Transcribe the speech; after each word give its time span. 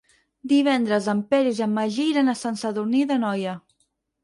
Divendres 0.53 1.09
en 1.13 1.21
Peris 1.33 1.61
i 1.61 1.67
en 1.67 1.71
Magí 1.77 2.07
iran 2.15 2.33
a 2.33 2.37
Sant 2.41 2.59
Sadurní 2.65 3.05
d'Anoia. 3.15 3.57